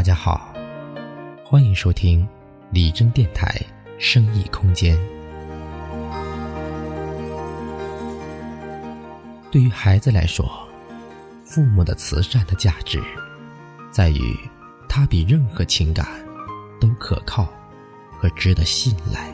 [0.00, 0.50] 大家好，
[1.44, 2.26] 欢迎收听
[2.70, 3.60] 李真电台
[3.98, 4.98] 生意空间。
[9.50, 10.66] 对于孩子来说，
[11.44, 12.98] 父母的慈善的价值，
[13.90, 14.34] 在于
[14.88, 16.08] 他比任何情感
[16.80, 17.46] 都可靠
[18.10, 19.30] 和值得信赖。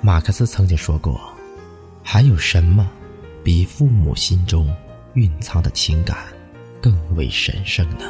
[0.00, 1.20] 马克思曾经说过
[2.02, 2.90] ：“还有什么
[3.44, 4.68] 比父母心中
[5.14, 6.16] 蕴藏的情感
[6.82, 8.04] 更为神圣呢？”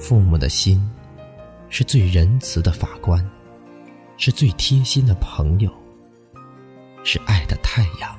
[0.00, 0.80] 父母的心
[1.68, 3.22] 是最仁慈的法官，
[4.16, 5.70] 是最贴心的朋友，
[7.04, 8.16] 是爱的太阳。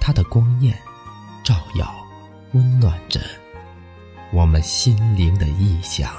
[0.00, 0.76] 它的光焰
[1.44, 1.94] 照耀、
[2.54, 3.20] 温暖着
[4.32, 6.10] 我们心灵的意象。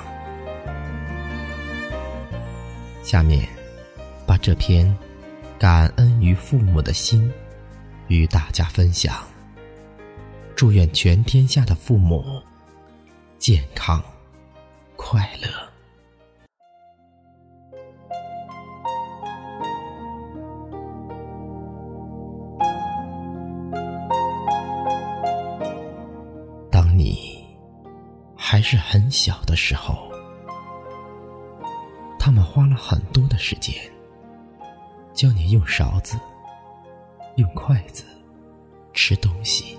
[3.04, 3.46] 下面。
[4.30, 4.96] 把这篇
[5.58, 7.34] 感恩于父母的心
[8.10, 9.28] 与大家分享。
[10.60, 12.22] 祝愿全天下的父母
[13.38, 14.04] 健康
[14.98, 15.48] 快乐。
[26.70, 27.48] 当你
[28.36, 30.12] 还是很小的时候，
[32.20, 33.74] 他们花了很多的时间。
[35.14, 36.20] 教你用勺子、
[37.38, 38.04] 用筷子
[38.94, 39.79] 吃东西，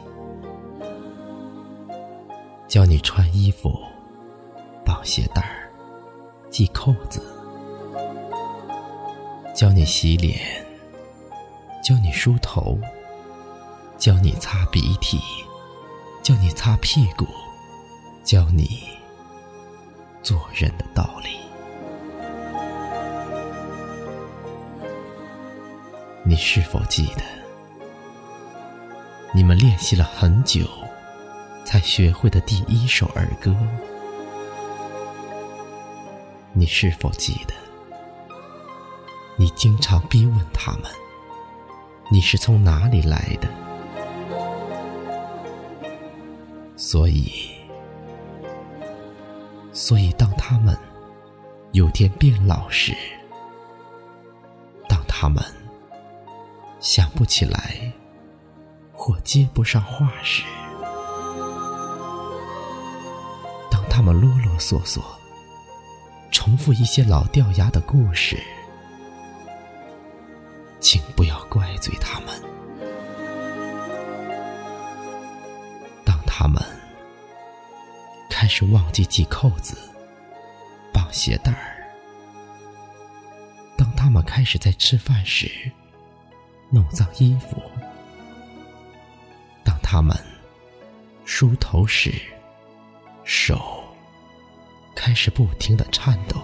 [2.70, 3.76] 教你穿衣服、
[4.84, 5.68] 绑鞋带儿、
[6.52, 7.20] 系扣子，
[9.56, 10.38] 教你洗脸，
[11.82, 12.78] 教你梳头，
[13.98, 15.18] 教你擦鼻涕，
[16.22, 17.26] 教你擦屁股，
[18.22, 18.88] 教你
[20.22, 21.30] 做人的道理。
[26.22, 27.22] 你是否记得，
[29.34, 30.60] 你们练习了很久，
[31.70, 33.56] 才学会的第一首儿歌？
[36.52, 37.54] 你是否记得，
[39.36, 40.90] 你经常逼问他们，
[42.10, 43.48] 你是从哪里来的？
[46.76, 47.52] 所以，
[49.72, 50.76] 所以当他们
[51.70, 52.96] 有天变老时，
[54.88, 55.40] 当他们。
[56.80, 57.92] 想不起来，
[58.92, 60.42] 或接不上话时，
[63.90, 65.02] 他们啰啰嗦嗦
[66.30, 68.38] 重复一些老掉牙的故事，
[70.78, 72.28] 请不要怪罪他们。
[76.04, 76.62] 当他们
[78.30, 79.76] 开始忘记系扣子、
[80.92, 81.84] 绑鞋带儿，
[83.76, 85.50] 当他们开始在吃饭时，
[86.70, 87.60] 弄脏衣服。
[89.64, 90.16] 当他们
[91.24, 92.14] 梳头时，
[93.24, 93.79] 手
[95.02, 96.36] 开始不停的颤抖，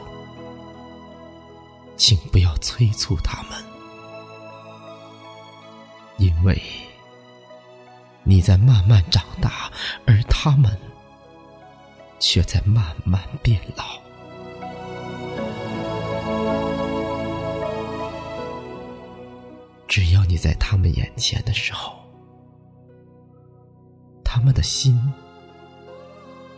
[1.94, 3.62] 请不要催促他们，
[6.16, 6.58] 因为
[8.24, 9.70] 你在慢慢长大，
[10.06, 10.74] 而他们
[12.18, 13.84] 却在慢慢变老。
[19.86, 21.94] 只要你在他们眼前的时候，
[24.24, 24.98] 他们的心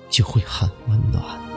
[0.08, 1.47] 就会很温暖。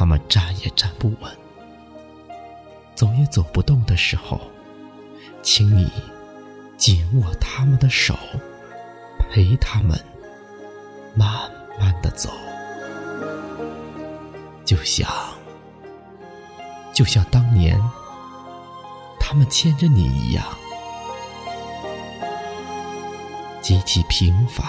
[0.00, 1.30] 他们站也站不稳、
[2.94, 4.40] 走也走不动的时候，
[5.42, 5.92] 请你
[6.78, 8.16] 紧握他们的手，
[9.28, 10.02] 陪他们
[11.14, 11.28] 慢
[11.78, 12.30] 慢的走，
[14.64, 15.06] 就像。
[16.94, 17.78] 就像当年
[19.20, 20.42] 他们牵着你一样，
[23.60, 24.66] 极其平凡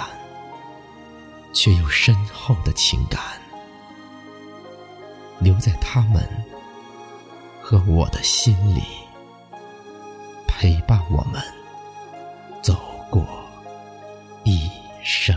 [1.53, 3.40] 却又深厚的情感，
[5.41, 6.23] 留在他们
[7.59, 8.83] 和我的心里，
[10.47, 11.41] 陪伴我们
[12.61, 12.75] 走
[13.09, 13.25] 过
[14.43, 14.69] 一
[15.03, 15.35] 生。